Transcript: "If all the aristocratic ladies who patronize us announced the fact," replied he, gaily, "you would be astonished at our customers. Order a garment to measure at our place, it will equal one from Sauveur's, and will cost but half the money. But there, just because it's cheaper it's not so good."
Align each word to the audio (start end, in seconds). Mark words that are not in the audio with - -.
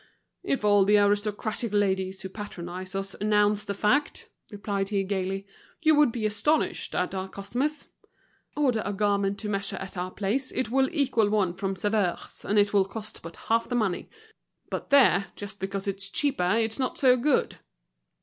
"If 0.41 0.65
all 0.65 0.83
the 0.83 0.97
aristocratic 0.97 1.71
ladies 1.73 2.21
who 2.21 2.29
patronize 2.29 2.95
us 2.95 3.13
announced 3.21 3.67
the 3.67 3.75
fact," 3.75 4.29
replied 4.49 4.89
he, 4.89 5.03
gaily, 5.03 5.45
"you 5.83 5.93
would 5.93 6.11
be 6.11 6.25
astonished 6.25 6.95
at 6.95 7.13
our 7.13 7.29
customers. 7.29 7.89
Order 8.57 8.81
a 8.83 8.93
garment 8.93 9.37
to 9.41 9.47
measure 9.49 9.75
at 9.75 9.97
our 9.99 10.09
place, 10.09 10.49
it 10.53 10.71
will 10.71 10.89
equal 10.91 11.29
one 11.29 11.53
from 11.53 11.75
Sauveur's, 11.75 12.43
and 12.43 12.57
will 12.71 12.85
cost 12.85 13.21
but 13.21 13.35
half 13.35 13.69
the 13.69 13.75
money. 13.75 14.09
But 14.71 14.89
there, 14.89 15.27
just 15.35 15.59
because 15.59 15.87
it's 15.87 16.09
cheaper 16.09 16.49
it's 16.51 16.79
not 16.79 16.97
so 16.97 17.15
good." 17.15 17.59